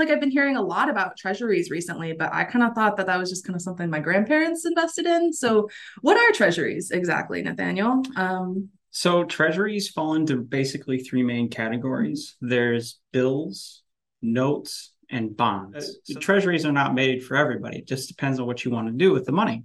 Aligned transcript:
like 0.00 0.10
I've 0.10 0.20
been 0.20 0.30
hearing 0.30 0.56
a 0.56 0.62
lot 0.62 0.88
about 0.88 1.16
treasuries 1.16 1.70
recently, 1.70 2.12
but 2.12 2.32
I 2.32 2.44
kind 2.44 2.64
of 2.64 2.74
thought 2.74 2.96
that 2.96 3.06
that 3.06 3.18
was 3.18 3.30
just 3.30 3.46
kind 3.46 3.54
of 3.54 3.62
something 3.62 3.88
my 3.88 4.00
grandparents 4.00 4.64
invested 4.66 5.06
in. 5.06 5.32
So, 5.32 5.68
what 6.00 6.16
are 6.16 6.32
treasuries 6.32 6.90
exactly, 6.90 7.42
Nathaniel? 7.42 8.02
Um, 8.16 8.70
so, 8.90 9.24
treasuries 9.24 9.88
fall 9.88 10.14
into 10.14 10.38
basically 10.38 10.98
three 10.98 11.22
main 11.22 11.48
categories 11.48 12.36
there's 12.40 12.98
bills, 13.12 13.82
notes, 14.22 14.92
and 15.10 15.36
bonds. 15.36 15.76
Uh, 15.76 15.92
so 16.04 16.20
treasuries 16.20 16.64
are 16.64 16.72
not 16.72 16.94
made 16.94 17.24
for 17.24 17.36
everybody, 17.36 17.78
it 17.78 17.86
just 17.86 18.08
depends 18.08 18.40
on 18.40 18.46
what 18.46 18.64
you 18.64 18.70
want 18.70 18.88
to 18.88 18.94
do 18.94 19.12
with 19.12 19.26
the 19.26 19.32
money. 19.32 19.64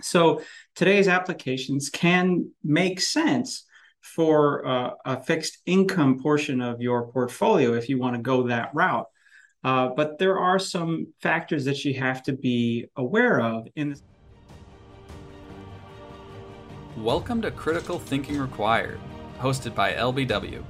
So, 0.00 0.42
today's 0.74 1.08
applications 1.08 1.90
can 1.90 2.52
make 2.62 3.00
sense 3.00 3.66
for 4.00 4.66
uh, 4.66 4.90
a 5.04 5.22
fixed 5.22 5.58
income 5.66 6.18
portion 6.20 6.60
of 6.60 6.80
your 6.80 7.08
portfolio 7.08 7.74
if 7.74 7.88
you 7.88 7.98
want 7.98 8.16
to 8.16 8.22
go 8.22 8.46
that 8.48 8.70
route. 8.74 9.06
Uh, 9.62 9.88
but 9.88 10.18
there 10.18 10.38
are 10.38 10.58
some 10.58 11.06
factors 11.20 11.66
that 11.66 11.84
you 11.84 11.92
have 11.92 12.22
to 12.22 12.32
be 12.32 12.86
aware 12.96 13.40
of 13.40 13.68
in 13.76 13.90
this. 13.90 14.02
Welcome 16.96 17.42
to 17.42 17.50
Critical 17.50 17.98
Thinking 17.98 18.38
Required, 18.38 18.98
hosted 19.38 19.74
by 19.74 19.92
LBW. 19.92 20.64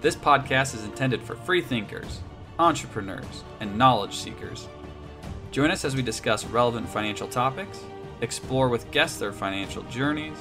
This 0.00 0.14
podcast 0.14 0.76
is 0.76 0.84
intended 0.84 1.22
for 1.22 1.34
free 1.34 1.60
thinkers, 1.60 2.20
entrepreneurs, 2.60 3.42
and 3.58 3.76
knowledge 3.76 4.14
seekers. 4.14 4.68
Join 5.50 5.72
us 5.72 5.84
as 5.84 5.96
we 5.96 6.02
discuss 6.02 6.44
relevant 6.44 6.88
financial 6.88 7.26
topics, 7.26 7.80
explore 8.20 8.68
with 8.68 8.90
guests 8.92 9.18
their 9.18 9.32
financial 9.32 9.82
journeys, 9.84 10.38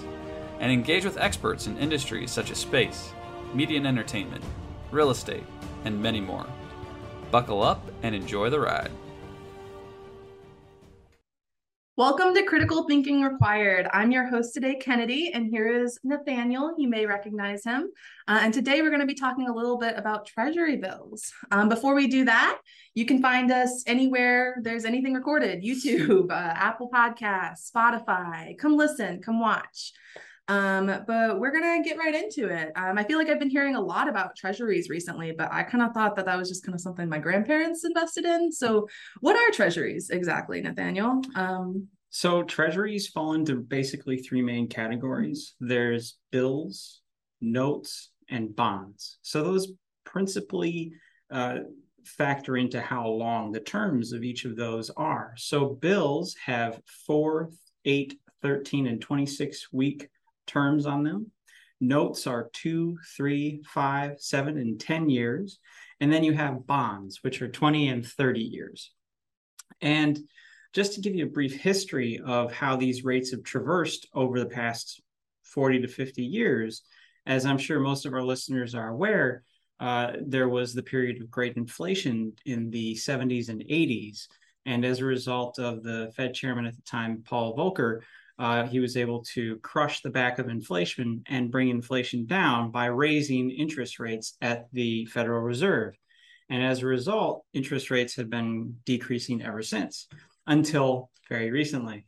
and 0.59 0.71
engage 0.71 1.05
with 1.05 1.17
experts 1.17 1.65
in 1.65 1.79
industries 1.79 2.29
such 2.29 2.51
as 2.51 2.59
space, 2.59 3.13
media 3.51 3.77
and 3.77 3.87
entertainment, 3.87 4.43
real 4.91 5.09
estate, 5.09 5.45
and 5.85 5.99
many 5.99 6.21
more. 6.21 6.45
Buckle 7.33 7.63
up 7.63 7.81
and 8.03 8.13
enjoy 8.13 8.51
the 8.51 8.59
ride. 8.59 8.91
Welcome 11.97 12.35
to 12.35 12.43
Critical 12.43 12.83
Thinking 12.83 13.23
Required. 13.23 13.87
I'm 13.91 14.11
your 14.11 14.27
host 14.27 14.53
today, 14.53 14.75
Kennedy, 14.75 15.31
and 15.33 15.47
here 15.47 15.81
is 15.81 15.97
Nathaniel. 16.03 16.75
You 16.77 16.87
may 16.89 17.07
recognize 17.07 17.63
him. 17.63 17.89
Uh, 18.27 18.37
and 18.43 18.53
today 18.53 18.83
we're 18.83 18.91
going 18.91 19.01
to 19.01 19.07
be 19.07 19.15
talking 19.15 19.49
a 19.49 19.51
little 19.51 19.79
bit 19.79 19.95
about 19.97 20.27
treasury 20.27 20.77
bills. 20.77 21.31
Um, 21.49 21.69
before 21.69 21.95
we 21.95 22.05
do 22.05 22.23
that, 22.25 22.59
you 22.93 23.07
can 23.07 23.19
find 23.19 23.51
us 23.51 23.83
anywhere 23.87 24.57
there's 24.61 24.85
anything 24.85 25.15
recorded 25.15 25.63
YouTube, 25.63 26.29
uh, 26.29 26.35
Apple 26.35 26.91
Podcasts, 26.93 27.71
Spotify. 27.75 28.55
Come 28.59 28.77
listen, 28.77 29.23
come 29.23 29.39
watch. 29.39 29.91
Um, 30.47 30.87
but 31.07 31.39
we're 31.39 31.51
gonna 31.51 31.81
get 31.83 31.97
right 31.97 32.13
into 32.13 32.49
it. 32.49 32.71
Um, 32.75 32.97
I 32.97 33.03
feel 33.03 33.17
like 33.17 33.29
I've 33.29 33.39
been 33.39 33.49
hearing 33.49 33.75
a 33.75 33.81
lot 33.81 34.09
about 34.09 34.35
treasuries 34.35 34.89
recently, 34.89 35.31
but 35.31 35.51
I 35.51 35.63
kind 35.63 35.83
of 35.83 35.93
thought 35.93 36.15
that 36.17 36.25
that 36.25 36.37
was 36.37 36.49
just 36.49 36.65
kind 36.65 36.75
of 36.75 36.81
something 36.81 37.07
my 37.07 37.19
grandparents 37.19 37.85
invested 37.85 38.25
in. 38.25 38.51
So, 38.51 38.87
what 39.21 39.37
are 39.37 39.51
treasuries 39.51 40.09
exactly, 40.09 40.61
Nathaniel? 40.61 41.21
Um, 41.35 41.87
so 42.15 42.43
treasuries 42.43 43.07
fall 43.07 43.33
into 43.33 43.55
basically 43.55 44.17
three 44.17 44.43
main 44.43 44.67
categories. 44.67 45.55
There's 45.59 46.17
bills, 46.31 47.01
notes, 47.41 48.11
and 48.29 48.55
bonds. 48.55 49.17
So 49.23 49.43
those 49.43 49.71
principally 50.05 50.93
uh, 51.31 51.59
factor 52.05 52.55
into 52.57 52.79
how 52.81 53.07
long 53.07 53.51
the 53.51 53.59
terms 53.59 54.13
of 54.13 54.23
each 54.23 54.45
of 54.45 54.55
those 54.55 54.91
are. 54.91 55.33
So 55.37 55.69
bills 55.69 56.35
have 56.45 56.81
four, 57.07 57.49
eight, 57.85 58.19
13, 58.43 58.85
and 58.85 59.01
26 59.01 59.73
week 59.73 60.07
terms 60.47 60.85
on 60.85 61.03
them. 61.03 61.31
Notes 61.79 62.27
are 62.27 62.49
two, 62.53 62.97
three, 63.17 63.61
five, 63.65 64.19
seven, 64.19 64.57
and 64.57 64.79
10 64.79 65.09
years. 65.09 65.59
And 65.99 66.11
then 66.11 66.23
you 66.23 66.33
have 66.33 66.65
bonds, 66.65 67.19
which 67.21 67.41
are 67.41 67.49
20 67.49 67.89
and 67.89 68.05
30 68.05 68.41
years. 68.41 68.91
And 69.81 70.19
just 70.73 70.93
to 70.93 71.01
give 71.01 71.15
you 71.15 71.25
a 71.25 71.29
brief 71.29 71.55
history 71.55 72.19
of 72.25 72.51
how 72.51 72.75
these 72.75 73.03
rates 73.03 73.31
have 73.31 73.43
traversed 73.43 74.07
over 74.13 74.39
the 74.39 74.45
past 74.45 75.01
40 75.43 75.81
to 75.81 75.87
50 75.87 76.23
years, 76.23 76.83
as 77.25 77.45
I'm 77.45 77.57
sure 77.57 77.79
most 77.79 78.05
of 78.05 78.13
our 78.13 78.23
listeners 78.23 78.75
are 78.75 78.89
aware, 78.89 79.43
uh, 79.79 80.13
there 80.25 80.49
was 80.49 80.73
the 80.73 80.83
period 80.83 81.21
of 81.21 81.29
great 81.29 81.57
inflation 81.57 82.33
in 82.45 82.69
the 82.69 82.95
70s 82.95 83.49
and 83.49 83.61
80s. 83.61 84.27
And 84.65 84.85
as 84.85 84.99
a 84.99 85.05
result 85.05 85.59
of 85.59 85.83
the 85.83 86.11
Fed 86.15 86.33
chairman 86.33 86.65
at 86.65 86.75
the 86.75 86.81
time, 86.83 87.23
Paul 87.25 87.55
Volcker, 87.55 88.01
uh, 88.39 88.65
he 88.65 88.79
was 88.79 88.97
able 88.97 89.23
to 89.33 89.57
crush 89.57 90.01
the 90.01 90.09
back 90.09 90.39
of 90.39 90.49
inflation 90.49 91.23
and 91.27 91.51
bring 91.51 91.69
inflation 91.69 92.25
down 92.25 92.71
by 92.71 92.85
raising 92.85 93.51
interest 93.51 93.99
rates 93.99 94.37
at 94.41 94.67
the 94.71 95.05
Federal 95.05 95.41
Reserve. 95.41 95.95
And 96.49 96.63
as 96.63 96.81
a 96.81 96.87
result, 96.87 97.45
interest 97.53 97.91
rates 97.91 98.15
have 98.15 98.29
been 98.29 98.75
decreasing 98.85 99.41
ever 99.41 99.61
since 99.61 100.07
until 100.47 101.09
very 101.29 101.51
recently. 101.51 102.05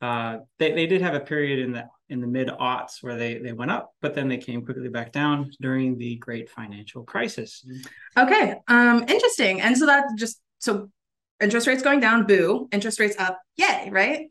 Uh, 0.00 0.38
they, 0.58 0.72
they 0.72 0.86
did 0.86 1.00
have 1.00 1.14
a 1.14 1.20
period 1.20 1.58
in 1.58 1.72
the 1.72 1.86
in 2.08 2.20
the 2.20 2.26
mid 2.26 2.48
aughts 2.48 3.02
where 3.02 3.16
they 3.16 3.38
they 3.38 3.52
went 3.52 3.70
up, 3.70 3.92
but 4.00 4.14
then 4.14 4.28
they 4.28 4.36
came 4.36 4.64
quickly 4.64 4.88
back 4.88 5.10
down 5.10 5.50
during 5.60 5.98
the 5.98 6.16
great 6.16 6.48
financial 6.50 7.02
crisis. 7.02 7.66
Okay, 8.16 8.54
um, 8.68 9.04
interesting. 9.08 9.60
And 9.60 9.76
so 9.76 9.86
that 9.86 10.04
just 10.16 10.40
so 10.58 10.90
interest 11.40 11.66
rates 11.66 11.82
going 11.82 12.00
down, 12.00 12.26
boo. 12.26 12.68
Interest 12.72 12.98
rates 13.00 13.16
up, 13.18 13.40
yay, 13.56 13.88
right? 13.90 14.26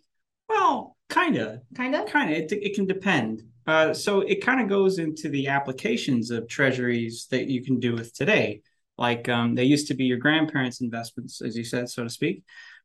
Well, 0.49 0.95
Kind 1.09 1.38
of. 1.38 1.61
Kind 1.75 1.95
of? 1.95 2.07
Kind 2.07 2.31
of. 2.31 2.38
It, 2.38 2.51
it 2.51 2.75
can 2.75 2.85
depend. 2.85 3.43
Uh, 3.67 3.93
so 3.93 4.21
it 4.21 4.43
kind 4.43 4.61
of 4.61 4.69
goes 4.69 4.99
into 4.99 5.29
the 5.29 5.47
applications 5.47 6.31
of 6.31 6.47
treasuries 6.47 7.27
that 7.31 7.47
you 7.47 7.63
can 7.63 7.79
do 7.79 7.94
with 7.94 8.13
today. 8.13 8.61
Like 8.97 9.27
um, 9.27 9.55
they 9.55 9.63
used 9.65 9.88
to 9.88 9.94
be 9.94 10.05
your 10.05 10.17
grandparents' 10.17 10.81
investments, 10.81 11.41
as 11.41 11.57
you 11.57 11.63
said, 11.63 11.89
so 11.89 12.03
to 12.03 12.09
speak, 12.09 12.44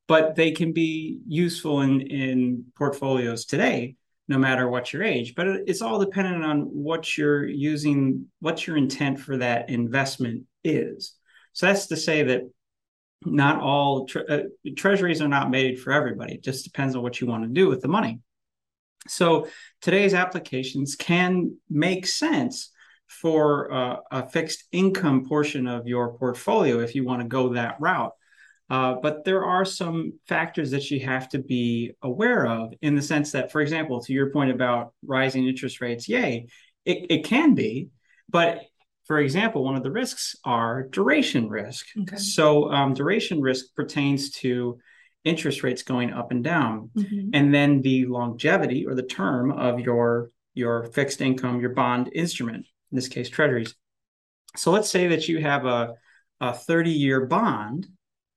but 0.08 0.34
they 0.34 0.50
can 0.52 0.72
be 0.72 1.18
useful 1.26 1.82
in, 1.82 2.00
in 2.00 2.64
portfolios 2.76 3.44
today, 3.44 3.96
no 4.26 4.38
matter 4.38 4.68
what 4.68 4.92
your 4.92 5.02
age. 5.02 5.34
But 5.34 5.46
it's 5.66 5.82
all 5.82 6.00
dependent 6.00 6.44
on 6.44 6.62
what 6.62 7.16
you're 7.16 7.46
using, 7.46 8.26
what 8.40 8.66
your 8.66 8.76
intent 8.76 9.20
for 9.20 9.36
that 9.36 9.70
investment 9.70 10.44
is. 10.64 11.14
So 11.52 11.66
that's 11.66 11.86
to 11.88 11.96
say 11.96 12.22
that 12.24 12.42
not 13.24 13.60
all 13.60 14.06
tre- 14.06 14.24
uh, 14.28 14.42
treasuries 14.76 15.20
are 15.20 15.28
not 15.28 15.50
made 15.50 15.80
for 15.80 15.92
everybody. 15.92 16.34
It 16.34 16.44
just 16.44 16.64
depends 16.64 16.96
on 16.96 17.02
what 17.02 17.20
you 17.20 17.26
want 17.26 17.44
to 17.44 17.48
do 17.48 17.68
with 17.68 17.82
the 17.82 17.88
money. 17.88 18.20
So 19.08 19.46
today's 19.80 20.14
applications 20.14 20.94
can 20.94 21.56
make 21.68 22.06
sense 22.06 22.70
for 23.08 23.72
uh, 23.72 23.96
a 24.10 24.28
fixed 24.28 24.64
income 24.72 25.26
portion 25.26 25.66
of 25.66 25.86
your 25.86 26.14
portfolio 26.14 26.80
if 26.80 26.94
you 26.94 27.04
want 27.04 27.22
to 27.22 27.28
go 27.28 27.54
that 27.54 27.76
route. 27.80 28.12
Uh, 28.68 28.94
but 29.02 29.24
there 29.24 29.44
are 29.44 29.64
some 29.64 30.12
factors 30.28 30.70
that 30.70 30.92
you 30.92 31.00
have 31.00 31.28
to 31.28 31.38
be 31.38 31.90
aware 32.02 32.46
of 32.46 32.72
in 32.82 32.94
the 32.94 33.02
sense 33.02 33.32
that, 33.32 33.50
for 33.50 33.60
example, 33.60 34.00
to 34.00 34.12
your 34.12 34.30
point 34.30 34.52
about 34.52 34.92
rising 35.04 35.48
interest 35.48 35.80
rates, 35.80 36.08
yay, 36.08 36.46
it, 36.84 37.06
it 37.10 37.24
can 37.24 37.54
be, 37.54 37.88
but 38.28 38.60
for 39.10 39.18
example, 39.18 39.64
one 39.64 39.74
of 39.74 39.82
the 39.82 39.90
risks 39.90 40.36
are 40.44 40.84
duration 40.84 41.48
risk. 41.48 41.84
Okay. 42.02 42.14
So, 42.14 42.70
um, 42.70 42.94
duration 42.94 43.40
risk 43.40 43.74
pertains 43.74 44.30
to 44.42 44.78
interest 45.24 45.64
rates 45.64 45.82
going 45.82 46.12
up 46.12 46.30
and 46.30 46.44
down, 46.44 46.90
mm-hmm. 46.96 47.30
and 47.32 47.52
then 47.52 47.82
the 47.82 48.06
longevity 48.06 48.86
or 48.86 48.94
the 48.94 49.02
term 49.02 49.50
of 49.50 49.80
your 49.80 50.30
your 50.54 50.84
fixed 50.84 51.20
income, 51.20 51.60
your 51.60 51.70
bond 51.70 52.08
instrument, 52.14 52.58
in 52.92 52.94
this 52.94 53.08
case, 53.08 53.28
treasuries. 53.28 53.74
So, 54.56 54.70
let's 54.70 54.88
say 54.88 55.08
that 55.08 55.26
you 55.26 55.40
have 55.40 55.66
a 55.66 55.94
a 56.40 56.52
30 56.52 56.92
year 56.92 57.26
bond, 57.26 57.88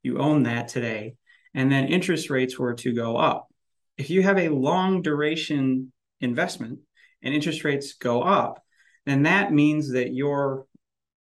you 0.01 0.17
own 0.17 0.41
that 0.41 0.69
today, 0.69 1.17
and 1.53 1.71
then 1.71 1.85
interest 1.85 2.31
rates 2.31 2.57
were 2.57 2.73
to 2.73 2.95
go 2.95 3.15
up. 3.15 3.47
If 3.95 4.09
you 4.09 4.23
have 4.23 4.39
a 4.39 4.49
long 4.49 5.03
duration 5.03 5.93
investment 6.19 6.79
and 7.21 7.31
interest 7.31 7.63
rates 7.63 7.93
go 7.93 8.23
up, 8.23 8.62
then 9.05 9.23
that 9.23 9.51
means 9.51 9.91
that 9.91 10.13
your 10.13 10.65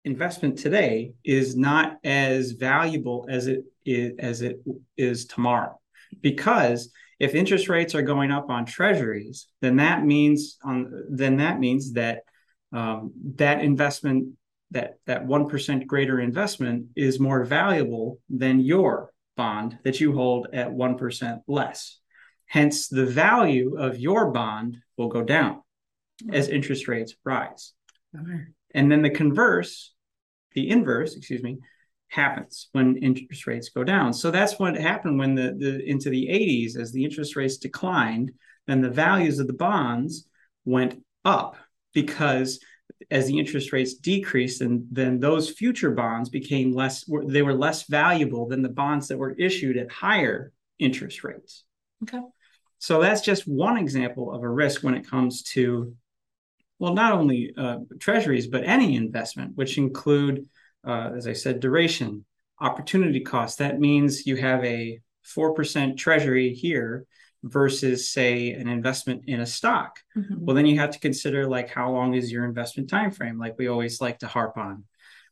investment 0.05 0.59
today 0.59 1.15
is 1.25 1.57
not 1.57 1.97
as 2.05 2.53
valuable 2.53 3.27
as 3.29 3.47
it 3.47 3.65
is 3.85 4.13
as 4.19 4.43
it 4.43 4.61
is 4.97 5.27
tomorrow. 5.27 5.79
Because 6.21 6.93
if 7.19 7.35
interest 7.35 7.69
rates 7.69 7.95
are 7.95 8.03
going 8.03 8.31
up 8.31 8.51
on 8.51 8.67
treasuries 8.67 9.47
then 9.61 9.77
that 9.77 10.05
means 10.05 10.59
on 10.65 11.07
then 11.11 11.39
that 11.39 11.59
means 11.59 11.93
that 11.93 12.21
um, 12.73 13.13
that 13.37 13.63
investment 13.63 14.35
that 14.73 14.95
that 15.07 15.25
1% 15.25 15.87
greater 15.87 16.21
investment 16.21 16.87
is 16.97 17.21
more 17.21 17.45
valuable 17.45 18.19
than 18.29 18.61
your 18.61 19.11
bond 19.37 19.79
that 19.85 20.01
you 20.01 20.13
hold 20.13 20.49
at 20.53 20.71
1% 20.71 21.41
less. 21.47 21.99
Hence 22.47 22.89
the 22.89 23.07
value 23.07 23.77
of 23.79 23.99
your 23.99 24.31
bond 24.33 24.79
will 24.97 25.09
go 25.09 25.23
down 25.23 25.63
as 26.33 26.49
interest 26.49 26.89
rates 26.89 27.15
rise. 27.25 27.73
Okay. 28.19 28.45
And 28.75 28.91
then 28.91 29.03
the 29.03 29.11
converse, 29.11 29.93
the 30.53 30.69
inverse, 30.69 31.17
excuse 31.17 31.43
me, 31.43 31.59
happens 32.09 32.69
when 32.73 32.97
interest 32.99 33.47
rates 33.47 33.71
go 33.71 33.85
down. 33.85 34.13
So 34.13 34.31
that's 34.31 34.59
what 34.59 34.77
happened 34.77 35.19
when 35.19 35.35
the, 35.35 35.55
the 35.59 35.89
into 35.89 36.11
the 36.11 36.27
80s 36.27 36.79
as 36.79 36.93
the 36.93 37.05
interest 37.05 37.37
rates 37.37 37.57
declined, 37.57 38.33
then 38.67 38.81
the 38.81 38.91
values 38.91 39.39
of 39.39 39.47
the 39.47 39.53
bonds 39.53 40.29
went 40.65 41.03
up 41.25 41.57
because 41.93 42.61
as 43.11 43.27
the 43.27 43.39
interest 43.39 43.73
rates 43.73 43.95
decreased, 43.95 44.61
and 44.61 44.87
then 44.91 45.21
those 45.21 45.51
future 45.51 45.91
bonds 45.91 46.29
became 46.29 46.73
less, 46.73 47.05
they 47.27 47.43
were 47.43 47.55
less 47.55 47.85
valuable 47.85 48.47
than 48.47 48.63
the 48.63 48.69
bonds 48.69 49.09
that 49.09 49.19
were 49.19 49.33
issued 49.33 49.77
at 49.77 49.91
higher 49.91 50.53
interest 50.79 51.25
rates. 51.25 51.65
Okay. 52.03 52.21
So 52.79 53.01
that's 53.01 53.21
just 53.21 53.49
one 53.49 53.77
example 53.77 54.33
of 54.33 54.43
a 54.43 54.49
risk 54.49 54.83
when 54.83 54.95
it 54.95 55.09
comes 55.09 55.43
to, 55.55 55.95
well, 56.79 56.95
not 56.95 57.13
only 57.13 57.53
uh, 57.57 57.79
treasuries, 58.01 58.47
but 58.47 58.65
any 58.65 58.97
investment, 58.97 59.57
which 59.57 59.79
include, 59.79 60.47
uh, 60.87 61.11
as 61.17 61.27
I 61.27 61.33
said, 61.33 61.61
duration, 61.61 62.25
opportunity 62.61 63.21
cost. 63.21 63.59
That 63.59 63.81
means 63.81 64.27
you 64.27 64.37
have 64.37 64.65
a 64.65 65.01
4% 65.25 65.97
treasury 65.97 66.53
here 66.53 67.07
versus 67.45 68.09
say 68.09 68.53
an 68.53 68.69
investment 68.69 69.25
in 69.27 69.41
a 69.41 69.47
stock 69.47 70.01
mm-hmm. 70.17 70.35
well 70.39 70.57
then 70.57 70.65
you 70.65 70.79
have 70.79 70.91
to 70.91 70.99
consider 70.99 71.47
like 71.47 71.69
how 71.69 71.91
long 71.91 72.15
is 72.15 72.33
your 72.33 72.47
investment 72.47 72.89
time 72.89 73.11
frame 73.11 73.39
like 73.39 73.55
we 73.59 73.69
always 73.69 74.01
like 74.01 74.19
to 74.19 74.27
harp 74.27 74.57
on 74.57 74.83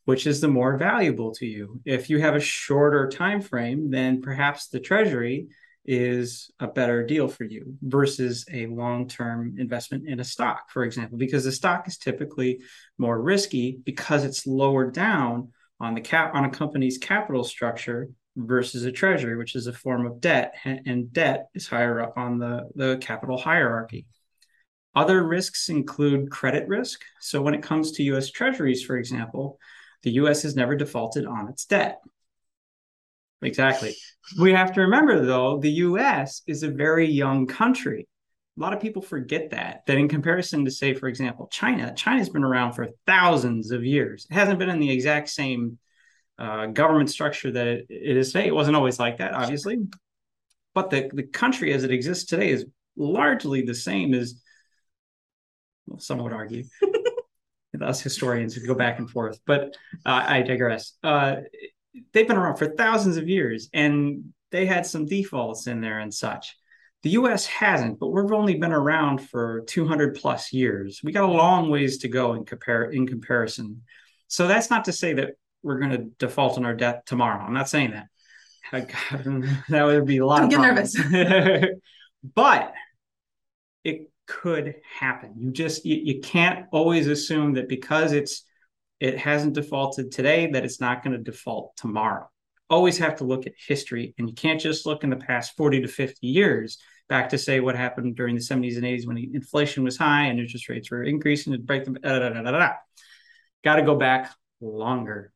which 0.05 0.27
is 0.27 0.39
the 0.39 0.47
more 0.47 0.77
valuable 0.77 1.33
to 1.33 1.47
you 1.47 1.81
if 1.85 2.11
you 2.11 2.19
have 2.19 2.35
a 2.35 2.39
shorter 2.39 3.09
time 3.09 3.41
frame 3.41 3.89
then 3.89 4.21
perhaps 4.21 4.67
the 4.67 4.79
treasury 4.79 5.47
is 5.85 6.49
a 6.59 6.67
better 6.67 7.05
deal 7.05 7.27
for 7.27 7.43
you 7.43 7.75
versus 7.81 8.45
a 8.51 8.67
long-term 8.67 9.55
investment 9.57 10.07
in 10.07 10.21
a 10.21 10.23
stock 10.23 10.71
for 10.71 10.85
example 10.85 11.17
because 11.17 11.43
the 11.43 11.51
stock 11.51 11.87
is 11.87 11.97
typically 11.97 12.61
more 12.97 13.21
risky 13.21 13.79
because 13.83 14.23
it's 14.23 14.47
lower 14.47 14.89
down 14.89 15.51
on 15.79 15.93
the 15.93 16.01
cap 16.01 16.33
on 16.33 16.45
a 16.45 16.49
company's 16.49 16.97
capital 16.97 17.43
structure 17.43 18.09
versus 18.35 18.83
a 18.85 18.91
treasury, 18.91 19.37
which 19.37 19.55
is 19.55 19.67
a 19.67 19.73
form 19.73 20.05
of 20.05 20.19
debt, 20.19 20.55
and 20.63 21.11
debt 21.13 21.49
is 21.53 21.67
higher 21.67 21.99
up 21.99 22.17
on 22.17 22.39
the, 22.39 22.67
the 22.75 22.97
capital 22.97 23.37
hierarchy. 23.37 24.05
Other 24.95 25.23
risks 25.23 25.69
include 25.69 26.31
credit 26.31 26.67
risk. 26.67 27.01
So, 27.19 27.41
when 27.41 27.53
it 27.53 27.63
comes 27.63 27.91
to 27.93 28.03
US 28.03 28.29
treasuries, 28.31 28.83
for 28.83 28.97
example, 28.97 29.59
the 30.03 30.11
US 30.11 30.43
has 30.43 30.55
never 30.55 30.75
defaulted 30.75 31.25
on 31.25 31.49
its 31.49 31.65
debt. 31.65 31.99
Exactly. 33.43 33.95
We 34.39 34.53
have 34.53 34.73
to 34.73 34.81
remember, 34.81 35.25
though, 35.25 35.59
the 35.59 35.71
US 35.71 36.41
is 36.47 36.63
a 36.63 36.69
very 36.69 37.09
young 37.09 37.45
country. 37.45 38.07
A 38.57 38.61
lot 38.61 38.73
of 38.73 38.79
people 38.79 39.01
forget 39.01 39.49
that, 39.49 39.83
that 39.87 39.97
in 39.97 40.07
comparison 40.07 40.63
to, 40.65 40.71
say, 40.71 40.93
for 40.93 41.07
example, 41.07 41.47
China, 41.51 41.93
China's 41.95 42.29
been 42.29 42.43
around 42.43 42.73
for 42.73 42.89
thousands 43.07 43.71
of 43.71 43.83
years. 43.83 44.27
It 44.29 44.35
hasn't 44.35 44.59
been 44.59 44.69
in 44.69 44.79
the 44.79 44.91
exact 44.91 45.29
same 45.29 45.79
uh, 46.37 46.67
government 46.67 47.09
structure 47.09 47.51
that 47.51 47.67
it, 47.67 47.87
is 47.89 48.31
today. 48.31 48.47
It 48.47 48.55
wasn't 48.55 48.75
always 48.75 48.99
like 48.99 49.17
that, 49.17 49.33
obviously, 49.33 49.79
but 50.73 50.89
the, 50.89 51.09
the 51.13 51.23
country 51.23 51.73
as 51.73 51.83
it 51.83 51.91
exists 51.91 52.25
today 52.25 52.49
is 52.49 52.65
largely 52.95 53.63
the 53.63 53.75
same 53.75 54.13
as, 54.13 54.41
well, 55.87 55.99
some 55.99 56.19
would 56.19 56.33
argue. 56.33 56.63
us 57.81 58.01
historians 58.01 58.53
who 58.53 58.65
go 58.65 58.75
back 58.75 58.99
and 58.99 59.09
forth, 59.09 59.39
but 59.45 59.75
uh, 60.05 60.23
I 60.27 60.41
digress. 60.41 60.93
Uh, 61.03 61.37
they've 62.11 62.27
been 62.27 62.37
around 62.37 62.57
for 62.57 62.67
thousands 62.67 63.17
of 63.17 63.29
years 63.29 63.69
and 63.73 64.33
they 64.51 64.65
had 64.65 64.85
some 64.85 65.05
defaults 65.05 65.67
in 65.67 65.81
there 65.81 65.99
and 65.99 66.13
such. 66.13 66.55
The 67.03 67.11
US 67.11 67.45
hasn't, 67.45 67.99
but 67.99 68.07
we've 68.07 68.31
only 68.31 68.55
been 68.55 68.71
around 68.71 69.19
for 69.19 69.61
200 69.67 70.15
plus 70.15 70.53
years. 70.53 71.01
We 71.03 71.11
got 71.11 71.29
a 71.29 71.31
long 71.31 71.69
ways 71.69 71.97
to 71.99 72.07
go 72.07 72.33
in 72.33 72.45
compare 72.45 72.91
in 72.91 73.07
comparison. 73.07 73.81
So 74.27 74.47
that's 74.47 74.69
not 74.69 74.85
to 74.85 74.93
say 74.93 75.13
that 75.13 75.31
we're 75.63 75.79
going 75.79 75.91
to 75.91 76.09
default 76.17 76.57
on 76.57 76.65
our 76.65 76.73
debt 76.73 77.05
tomorrow. 77.05 77.43
I'm 77.43 77.53
not 77.53 77.69
saying 77.69 77.91
that. 77.91 78.07
that 79.69 79.83
would 79.83 80.05
be 80.05 80.17
a 80.17 80.25
lot. 80.25 80.39
Don't 80.39 80.49
get 80.49 80.61
nervous. 80.61 80.95
but 82.35 82.73
it 83.83 84.09
could 84.25 84.75
happen. 84.99 85.33
You 85.37 85.51
just 85.51 85.85
you, 85.85 85.97
you 85.97 86.21
can't 86.21 86.65
always 86.71 87.07
assume 87.07 87.53
that 87.53 87.67
because 87.67 88.13
it's 88.13 88.45
it 89.03 89.19
hasn't 89.19 89.53
defaulted 89.53 90.13
today 90.13 90.49
that 90.49 90.63
it's 90.63 90.79
not 90.79 91.03
going 91.03 91.11
to 91.11 91.21
default 91.21 91.75
tomorrow. 91.75 92.29
Always 92.69 92.97
have 92.99 93.17
to 93.17 93.25
look 93.25 93.45
at 93.45 93.51
history, 93.57 94.15
and 94.17 94.29
you 94.29 94.33
can't 94.33 94.61
just 94.61 94.85
look 94.85 95.03
in 95.03 95.09
the 95.09 95.17
past 95.17 95.57
40 95.57 95.81
to 95.81 95.89
50 95.89 96.25
years 96.25 96.77
back 97.09 97.27
to 97.29 97.37
say 97.37 97.59
what 97.59 97.75
happened 97.75 98.15
during 98.15 98.33
the 98.33 98.41
70s 98.41 98.77
and 98.77 98.85
80s 98.85 99.05
when 99.05 99.17
inflation 99.17 99.83
was 99.83 99.97
high 99.97 100.27
and 100.27 100.39
interest 100.39 100.69
rates 100.69 100.89
were 100.89 101.03
increasing 101.03 101.51
to 101.51 101.59
break 101.59 101.83
them. 101.83 101.97
Got 102.01 103.75
to 103.75 103.81
go 103.81 103.95
back 103.95 104.33
longer. 104.61 105.33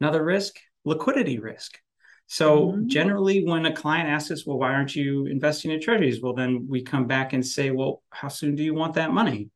Another 0.00 0.24
risk, 0.24 0.58
liquidity 0.86 1.38
risk. 1.38 1.78
So 2.28 2.68
mm-hmm. 2.68 2.88
generally, 2.88 3.44
when 3.44 3.66
a 3.66 3.74
client 3.74 4.08
asks 4.08 4.30
us, 4.30 4.46
"Well, 4.46 4.58
why 4.58 4.72
aren't 4.72 4.96
you 4.96 5.26
investing 5.26 5.70
in 5.70 5.82
treasuries?" 5.82 6.22
Well, 6.22 6.32
then 6.32 6.66
we 6.66 6.82
come 6.82 7.06
back 7.06 7.34
and 7.34 7.44
say, 7.44 7.70
"Well, 7.70 8.02
how 8.08 8.28
soon 8.28 8.54
do 8.54 8.62
you 8.62 8.72
want 8.72 8.94
that 8.94 9.12
money?" 9.12 9.50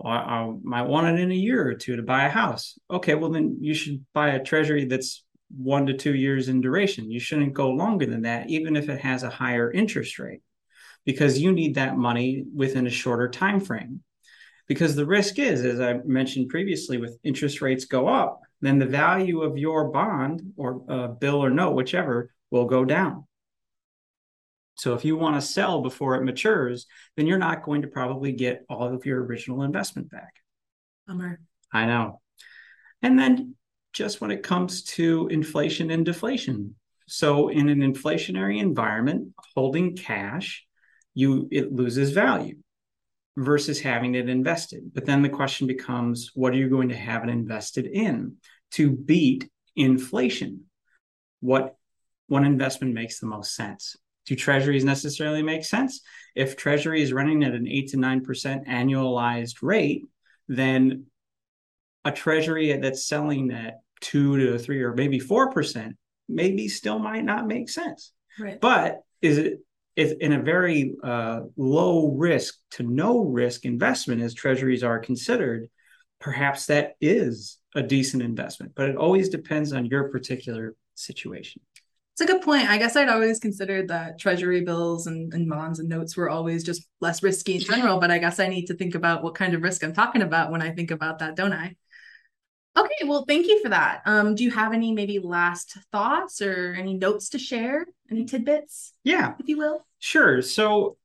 Well, 0.00 0.12
I, 0.12 0.16
I 0.16 0.52
might 0.62 0.88
want 0.88 1.06
it 1.06 1.20
in 1.20 1.30
a 1.30 1.34
year 1.34 1.68
or 1.68 1.74
two 1.74 1.96
to 1.96 2.02
buy 2.02 2.24
a 2.24 2.30
house. 2.30 2.78
Okay, 2.90 3.14
well 3.14 3.30
then 3.30 3.58
you 3.60 3.74
should 3.74 4.04
buy 4.14 4.30
a 4.30 4.42
treasury 4.42 4.86
that's 4.86 5.24
one 5.56 5.86
to 5.86 5.94
two 5.94 6.14
years 6.14 6.48
in 6.48 6.60
duration. 6.60 7.10
You 7.10 7.20
shouldn't 7.20 7.54
go 7.54 7.70
longer 7.70 8.06
than 8.06 8.22
that, 8.22 8.48
even 8.48 8.76
if 8.76 8.88
it 8.88 9.00
has 9.00 9.22
a 9.22 9.30
higher 9.30 9.70
interest 9.70 10.18
rate, 10.18 10.40
because 11.04 11.38
you 11.38 11.52
need 11.52 11.74
that 11.74 11.96
money 11.96 12.44
within 12.54 12.86
a 12.86 12.90
shorter 12.90 13.28
time 13.28 13.60
frame. 13.60 14.02
Because 14.68 14.94
the 14.94 15.06
risk 15.06 15.38
is, 15.38 15.64
as 15.64 15.80
I 15.80 15.94
mentioned 16.04 16.48
previously, 16.48 16.96
with 16.96 17.18
interest 17.24 17.60
rates 17.60 17.86
go 17.86 18.06
up, 18.06 18.40
then 18.60 18.78
the 18.78 18.86
value 18.86 19.42
of 19.42 19.58
your 19.58 19.90
bond 19.90 20.52
or 20.56 20.82
uh, 20.88 21.08
bill 21.08 21.44
or 21.44 21.50
note, 21.50 21.74
whichever, 21.74 22.32
will 22.52 22.66
go 22.66 22.84
down. 22.84 23.24
So 24.80 24.94
if 24.94 25.04
you 25.04 25.14
want 25.14 25.36
to 25.36 25.46
sell 25.46 25.82
before 25.82 26.14
it 26.14 26.24
matures, 26.24 26.86
then 27.14 27.26
you're 27.26 27.36
not 27.36 27.62
going 27.62 27.82
to 27.82 27.88
probably 27.88 28.32
get 28.32 28.64
all 28.66 28.94
of 28.94 29.04
your 29.04 29.22
original 29.22 29.62
investment 29.62 30.10
back. 30.10 30.36
Bummer. 31.06 31.38
I 31.70 31.84
know. 31.84 32.22
And 33.02 33.18
then 33.18 33.56
just 33.92 34.22
when 34.22 34.30
it 34.30 34.42
comes 34.42 34.84
to 34.84 35.28
inflation 35.30 35.90
and 35.90 36.02
deflation. 36.02 36.76
So 37.06 37.48
in 37.48 37.68
an 37.68 37.80
inflationary 37.80 38.58
environment, 38.58 39.34
holding 39.54 39.96
cash, 39.96 40.64
you 41.12 41.46
it 41.50 41.70
loses 41.70 42.12
value 42.12 42.56
versus 43.36 43.82
having 43.82 44.14
it 44.14 44.30
invested. 44.30 44.94
But 44.94 45.04
then 45.04 45.20
the 45.20 45.28
question 45.28 45.66
becomes 45.66 46.30
what 46.34 46.54
are 46.54 46.56
you 46.56 46.70
going 46.70 46.88
to 46.88 46.96
have 46.96 47.22
it 47.22 47.28
invested 47.28 47.84
in 47.84 48.36
to 48.72 48.90
beat 48.90 49.46
inflation? 49.76 50.62
What 51.40 51.76
one 52.28 52.46
investment 52.46 52.94
makes 52.94 53.20
the 53.20 53.26
most 53.26 53.54
sense? 53.54 53.96
Do 54.26 54.36
treasuries 54.36 54.84
necessarily 54.84 55.42
make 55.42 55.64
sense? 55.64 56.00
If 56.34 56.56
treasury 56.56 57.02
is 57.02 57.12
running 57.12 57.42
at 57.42 57.52
an 57.52 57.66
8 57.66 57.88
to 57.88 57.96
9% 57.96 58.68
annualized 58.68 59.56
rate, 59.62 60.04
then 60.48 61.06
a 62.04 62.12
treasury 62.12 62.76
that's 62.76 63.06
selling 63.06 63.50
at 63.52 63.80
2 64.00 64.36
to 64.38 64.58
3 64.58 64.82
or 64.82 64.94
maybe 64.94 65.20
4% 65.20 65.94
maybe 66.28 66.68
still 66.68 66.98
might 66.98 67.24
not 67.24 67.46
make 67.46 67.68
sense. 67.68 68.12
Right. 68.38 68.60
But 68.60 69.00
is 69.20 69.38
it 69.38 69.60
is 69.96 70.12
in 70.12 70.32
a 70.32 70.42
very 70.42 70.94
uh, 71.02 71.40
low 71.56 72.12
risk 72.12 72.54
to 72.70 72.82
no 72.82 73.24
risk 73.24 73.64
investment 73.64 74.22
as 74.22 74.32
treasuries 74.34 74.84
are 74.84 74.98
considered, 74.98 75.68
perhaps 76.20 76.66
that 76.66 76.94
is 77.00 77.58
a 77.74 77.82
decent 77.82 78.22
investment, 78.22 78.72
but 78.74 78.88
it 78.88 78.96
always 78.96 79.28
depends 79.28 79.72
on 79.72 79.86
your 79.86 80.08
particular 80.08 80.74
situation. 80.94 81.60
It's 82.20 82.30
a 82.30 82.34
good 82.34 82.42
point. 82.42 82.68
I 82.68 82.76
guess 82.76 82.96
I'd 82.96 83.08
always 83.08 83.38
considered 83.38 83.88
that 83.88 84.18
treasury 84.18 84.60
bills 84.60 85.06
and, 85.06 85.32
and 85.32 85.48
bonds 85.48 85.78
and 85.78 85.88
notes 85.88 86.18
were 86.18 86.28
always 86.28 86.62
just 86.62 86.86
less 87.00 87.22
risky 87.22 87.54
in 87.54 87.60
general, 87.60 87.98
but 87.98 88.10
I 88.10 88.18
guess 88.18 88.38
I 88.38 88.46
need 88.46 88.66
to 88.66 88.74
think 88.74 88.94
about 88.94 89.22
what 89.22 89.34
kind 89.34 89.54
of 89.54 89.62
risk 89.62 89.82
I'm 89.82 89.94
talking 89.94 90.20
about 90.20 90.50
when 90.50 90.60
I 90.60 90.70
think 90.70 90.90
about 90.90 91.20
that, 91.20 91.34
don't 91.34 91.54
I? 91.54 91.76
Okay, 92.76 93.06
well, 93.06 93.24
thank 93.26 93.46
you 93.46 93.62
for 93.62 93.70
that. 93.70 94.02
Um, 94.04 94.34
do 94.34 94.44
you 94.44 94.50
have 94.50 94.74
any 94.74 94.92
maybe 94.92 95.18
last 95.18 95.78
thoughts 95.92 96.42
or 96.42 96.74
any 96.78 96.92
notes 96.92 97.30
to 97.30 97.38
share? 97.38 97.86
Any 98.10 98.26
tidbits? 98.26 98.92
Yeah, 99.02 99.32
if 99.38 99.48
you 99.48 99.56
will. 99.56 99.86
Sure. 99.98 100.42
So, 100.42 100.98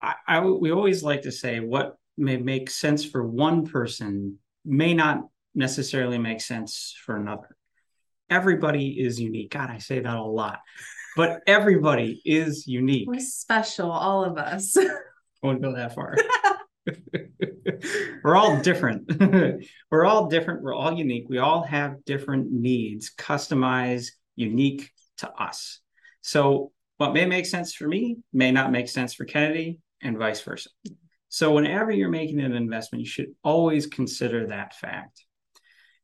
I, 0.00 0.14
I 0.28 0.40
we 0.44 0.70
always 0.70 1.02
like 1.02 1.22
to 1.22 1.32
say 1.32 1.58
what 1.58 1.96
may 2.16 2.36
make 2.36 2.70
sense 2.70 3.04
for 3.04 3.26
one 3.26 3.66
person 3.66 4.38
may 4.64 4.94
not 4.94 5.26
necessarily 5.56 6.18
make 6.18 6.40
sense 6.40 6.94
for 7.04 7.16
another. 7.16 7.56
Everybody 8.30 9.00
is 9.00 9.20
unique. 9.20 9.50
God, 9.50 9.70
I 9.70 9.78
say 9.78 10.00
that 10.00 10.16
a 10.16 10.22
lot, 10.22 10.60
but 11.16 11.40
everybody 11.46 12.22
is 12.24 12.66
unique. 12.66 13.08
We're 13.08 13.20
special, 13.20 13.90
all 13.90 14.24
of 14.24 14.38
us. 14.38 14.76
I 14.76 14.86
won't 15.42 15.60
go 15.60 15.74
that 15.74 15.94
far. 15.94 16.16
we're 18.24 18.36
all 18.36 18.60
different. 18.60 19.10
we're 19.90 20.04
all 20.04 20.28
different. 20.28 20.62
We're 20.62 20.74
all 20.74 20.92
unique. 20.96 21.26
We 21.28 21.38
all 21.38 21.62
have 21.64 22.04
different 22.04 22.52
needs, 22.52 23.12
customized, 23.16 24.10
unique 24.36 24.90
to 25.18 25.30
us. 25.30 25.80
So, 26.20 26.72
what 26.98 27.14
may 27.14 27.26
make 27.26 27.46
sense 27.46 27.74
for 27.74 27.88
me 27.88 28.18
may 28.32 28.52
not 28.52 28.70
make 28.70 28.88
sense 28.88 29.14
for 29.14 29.24
Kennedy, 29.24 29.80
and 30.02 30.18
vice 30.18 30.40
versa. 30.40 30.70
So, 31.28 31.52
whenever 31.52 31.90
you're 31.90 32.08
making 32.08 32.40
an 32.40 32.54
investment, 32.54 33.04
you 33.04 33.08
should 33.08 33.34
always 33.42 33.86
consider 33.86 34.48
that 34.48 34.74
fact. 34.74 35.24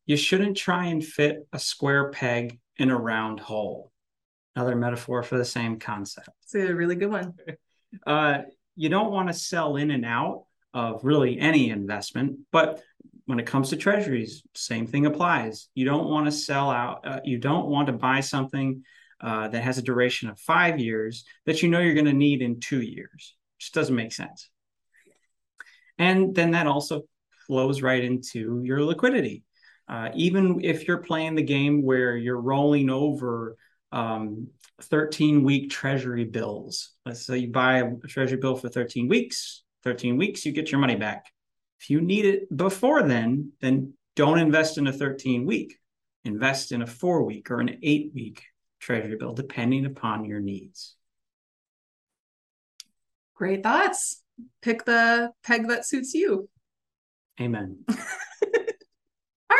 You 0.07 0.15
shouldn't 0.17 0.57
try 0.57 0.85
and 0.85 1.05
fit 1.05 1.47
a 1.53 1.59
square 1.59 2.09
peg 2.11 2.59
in 2.77 2.89
a 2.89 2.97
round 2.97 3.39
hole. 3.41 3.91
Another 4.55 4.75
metaphor 4.75 5.21
for 5.21 5.37
the 5.37 5.45
same 5.45 5.77
concept. 5.77 6.29
It's 6.43 6.55
a 6.55 6.73
really 6.73 6.95
good 6.95 7.11
one. 7.11 7.33
Uh, 8.05 8.41
you 8.75 8.89
don't 8.89 9.13
want 9.13 9.29
to 9.29 9.33
sell 9.33 9.77
in 9.77 9.91
and 9.91 10.05
out 10.05 10.43
of 10.73 11.05
really 11.05 11.39
any 11.39 11.69
investment, 11.69 12.37
but 12.51 12.83
when 13.25 13.39
it 13.39 13.45
comes 13.45 13.69
to 13.69 13.77
treasuries, 13.77 14.43
same 14.55 14.85
thing 14.85 15.05
applies. 15.05 15.69
You 15.73 15.85
don't 15.85 16.09
want 16.09 16.25
to 16.25 16.31
sell 16.31 16.69
out, 16.69 17.07
uh, 17.07 17.21
you 17.23 17.37
don't 17.37 17.67
want 17.67 17.87
to 17.87 17.93
buy 17.93 18.19
something 18.19 18.83
uh, 19.21 19.47
that 19.47 19.63
has 19.63 19.77
a 19.77 19.81
duration 19.81 20.29
of 20.29 20.37
five 20.37 20.79
years 20.79 21.23
that 21.45 21.63
you 21.63 21.69
know 21.69 21.79
you're 21.79 21.93
going 21.93 22.05
to 22.05 22.13
need 22.13 22.41
in 22.41 22.59
two 22.59 22.81
years. 22.81 23.35
Just 23.57 23.73
doesn't 23.73 23.95
make 23.95 24.11
sense. 24.11 24.49
And 25.97 26.35
then 26.35 26.51
that 26.51 26.67
also 26.67 27.03
flows 27.47 27.81
right 27.81 28.03
into 28.03 28.61
your 28.63 28.83
liquidity. 28.83 29.43
Uh, 29.87 30.09
even 30.15 30.63
if 30.63 30.87
you're 30.87 30.97
playing 30.97 31.35
the 31.35 31.43
game 31.43 31.81
where 31.81 32.17
you're 32.17 32.41
rolling 32.41 32.89
over 32.89 33.55
um, 33.91 34.47
13 34.81 35.43
week 35.43 35.69
treasury 35.69 36.25
bills, 36.25 36.91
let's 37.05 37.25
say 37.25 37.37
you 37.37 37.51
buy 37.51 37.79
a 37.79 37.95
treasury 38.07 38.37
bill 38.37 38.55
for 38.55 38.69
13 38.69 39.07
weeks, 39.07 39.63
13 39.83 40.17
weeks, 40.17 40.45
you 40.45 40.51
get 40.51 40.71
your 40.71 40.81
money 40.81 40.95
back. 40.95 41.27
If 41.79 41.89
you 41.89 42.01
need 42.01 42.25
it 42.25 42.55
before 42.55 43.03
then, 43.03 43.53
then 43.61 43.93
don't 44.15 44.39
invest 44.39 44.77
in 44.77 44.87
a 44.87 44.93
13 44.93 45.45
week. 45.45 45.77
Invest 46.25 46.71
in 46.71 46.81
a 46.81 46.87
four 46.87 47.23
week 47.23 47.49
or 47.49 47.61
an 47.61 47.77
eight 47.83 48.11
week 48.13 48.43
treasury 48.79 49.15
bill, 49.15 49.33
depending 49.33 49.85
upon 49.85 50.25
your 50.25 50.41
needs. 50.41 50.95
Great 53.35 53.63
thoughts. 53.63 54.21
Pick 54.61 54.83
the 54.85 55.31
peg 55.43 55.67
that 55.69 55.85
suits 55.85 56.13
you. 56.13 56.49
Amen. 57.39 57.85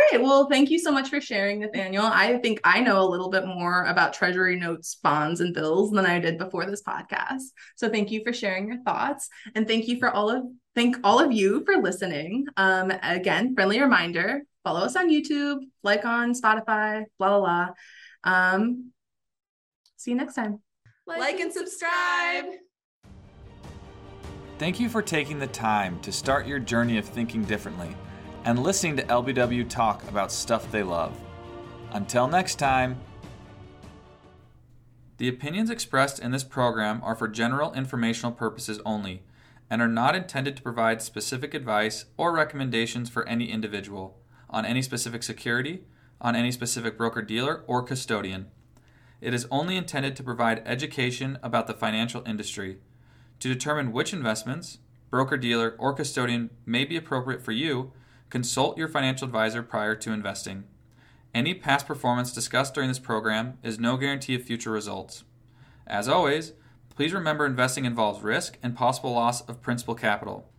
All 0.08 0.20
right. 0.20 0.26
Well, 0.26 0.48
thank 0.48 0.70
you 0.70 0.80
so 0.80 0.92
much 0.92 1.10
for 1.10 1.20
sharing, 1.20 1.60
Nathaniel. 1.60 2.06
I 2.06 2.38
think 2.38 2.62
I 2.64 2.80
know 2.80 3.02
a 3.02 3.10
little 3.10 3.30
bit 3.30 3.46
more 3.46 3.84
about 3.86 4.14
Treasury 4.14 4.56
notes, 4.56 4.96
bonds, 4.96 5.42
and 5.42 5.54
bills 5.54 5.92
than 5.92 6.06
I 6.06 6.20
did 6.20 6.38
before 6.38 6.66
this 6.66 6.82
podcast. 6.82 7.44
So 7.76 7.90
thank 7.90 8.12
you 8.12 8.24
for 8.24 8.32
sharing 8.32 8.68
your 8.68 8.82
thoughts, 8.84 9.28
and 9.56 9.68
thank 9.68 9.88
you 9.88 10.00
for 10.00 10.10
all 10.10 10.30
of 10.30 10.46
thank 10.76 10.98
all 11.04 11.20
of 11.20 11.34
you 11.34 11.66
for 11.66 11.82
listening. 11.82 12.46
Um, 12.56 12.92
again, 13.04 13.54
friendly 13.54 13.82
reminder: 13.82 14.44
follow 14.64 14.82
us 14.82 14.96
on 14.96 15.10
YouTube, 15.10 15.60
like 15.84 16.06
on 16.06 16.34
Spotify, 16.34 17.04
blah 17.20 17.40
blah 17.40 17.40
blah. 17.40 17.68
Um, 18.24 18.92
see 19.98 20.12
you 20.12 20.18
next 20.18 20.36
time. 20.36 20.62
Like, 21.06 21.20
like 21.20 21.40
and 21.42 21.52
subscribe. 21.52 22.46
Thank 24.58 24.80
you 24.80 24.88
for 24.88 25.02
taking 25.02 25.40
the 25.40 25.48
time 25.48 26.00
to 26.00 26.12
start 26.12 26.48
your 26.48 26.60
journey 26.60 26.98
of 26.98 27.06
thinking 27.06 27.44
differently 27.44 27.96
and 28.48 28.64
listening 28.64 28.96
to 28.96 29.04
LBW 29.04 29.68
talk 29.68 30.08
about 30.08 30.32
stuff 30.32 30.72
they 30.72 30.82
love. 30.82 31.14
Until 31.92 32.30
next 32.30 32.56
time. 32.56 32.98
The 35.18 35.28
opinions 35.28 35.70
expressed 35.70 36.18
in 36.20 36.32
this 36.32 36.46
program 36.46 37.02
are 37.04 37.14
for 37.14 37.28
general 37.28 37.74
informational 37.74 38.32
purposes 38.32 38.80
only 38.86 39.22
and 39.70 39.82
are 39.82 39.88
not 39.90 40.16
intended 40.16 40.56
to 40.56 40.64
provide 40.64 41.02
specific 41.02 41.54
advice 41.54 42.06
or 42.16 42.32
recommendations 42.32 43.10
for 43.10 43.28
any 43.28 43.52
individual 43.52 44.18
on 44.50 44.66
any 44.66 44.82
specific 44.82 45.24
security, 45.24 45.84
on 46.22 46.34
any 46.34 46.54
specific 46.54 46.98
broker 46.98 47.22
dealer, 47.22 47.66
or 47.68 47.84
custodian. 47.84 48.46
It 49.20 49.34
is 49.34 49.46
only 49.52 49.76
intended 49.76 50.16
to 50.16 50.24
provide 50.24 50.64
education 50.66 51.38
about 51.44 51.68
the 51.68 51.74
financial 51.74 52.24
industry. 52.26 52.78
To 53.42 53.50
determine 53.50 53.92
which 53.92 54.14
investments, 54.14 54.78
broker 55.10 55.36
dealer, 55.36 55.76
or 55.78 55.92
custodian 55.92 56.50
may 56.66 56.86
be 56.86 56.96
appropriate 56.96 57.44
for 57.44 57.52
you, 57.52 57.92
Consult 58.30 58.78
your 58.78 58.88
financial 58.88 59.26
advisor 59.26 59.64
prior 59.64 59.96
to 59.96 60.12
investing. 60.12 60.66
Any 61.34 61.54
past 61.54 61.88
performance 61.88 62.34
discussed 62.34 62.74
during 62.74 62.90
this 62.90 63.00
program 63.00 63.58
is 63.64 63.80
no 63.80 63.96
guarantee 63.96 64.36
of 64.36 64.44
future 64.44 64.72
results. 64.72 65.24
As 65.86 66.10
always, 66.10 66.54
please 66.90 67.14
remember 67.14 67.46
investing 67.46 67.86
involves 67.86 68.24
risk 68.24 68.58
and 68.62 68.76
possible 68.76 69.14
loss 69.14 69.42
of 69.42 69.62
principal 69.62 69.96
capital. 69.96 70.50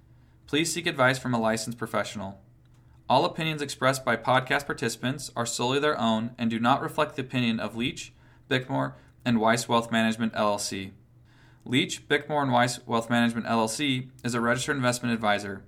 Please 0.46 0.72
seek 0.72 0.86
advice 0.86 1.18
from 1.18 1.34
a 1.34 1.40
licensed 1.40 1.78
professional. 1.78 2.40
All 3.08 3.24
opinions 3.24 3.60
expressed 3.60 4.04
by 4.04 4.16
podcast 4.16 4.66
participants 4.66 5.30
are 5.36 5.46
solely 5.46 5.78
their 5.78 5.98
own 5.98 6.30
and 6.38 6.48
do 6.48 6.58
not 6.58 6.80
reflect 6.80 7.16
the 7.16 7.22
opinion 7.22 7.60
of 7.60 7.76
Leach, 7.76 8.12
Bickmore, 8.48 8.94
and 9.24 9.40
Weiss 9.40 9.68
Wealth 9.68 9.92
Management 9.92 10.32
LLC. 10.32 10.92
Leach, 11.64 12.08
Bickmore, 12.08 12.42
and 12.42 12.52
Weiss 12.52 12.80
Wealth 12.86 13.10
Management 13.10 13.46
LLC 13.46 14.08
is 14.24 14.34
a 14.34 14.40
registered 14.40 14.76
investment 14.76 15.12
advisor. 15.12 15.64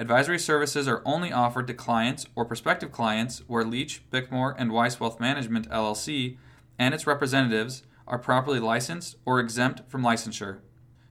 Advisory 0.00 0.38
services 0.38 0.86
are 0.86 1.02
only 1.04 1.32
offered 1.32 1.66
to 1.66 1.74
clients 1.74 2.24
or 2.36 2.44
prospective 2.44 2.92
clients 2.92 3.42
where 3.48 3.64
Leach, 3.64 4.08
Bickmore, 4.12 4.54
and 4.56 4.70
Weiss 4.70 5.00
Wealth 5.00 5.18
Management 5.18 5.68
LLC 5.70 6.36
and 6.78 6.94
its 6.94 7.04
representatives 7.04 7.82
are 8.06 8.16
properly 8.16 8.60
licensed 8.60 9.16
or 9.26 9.40
exempt 9.40 9.82
from 9.88 10.02
licensure. 10.02 10.60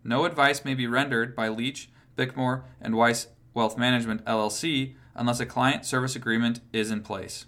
No 0.06 0.24
advice 0.24 0.64
may 0.64 0.74
be 0.74 0.88
rendered 0.88 1.36
by 1.36 1.50
Leach, 1.50 1.90
Bickmore, 2.16 2.64
and 2.80 2.96
Weiss 2.96 3.28
Wealth 3.54 3.78
Management 3.78 4.24
LLC 4.24 4.96
unless 5.16 5.42
a 5.42 5.46
client 5.46 5.86
service 5.86 6.16
agreement 6.16 6.62
is 6.72 6.90
in 6.90 7.02
place. 7.02 7.46